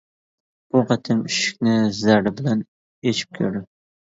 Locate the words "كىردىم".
3.41-3.69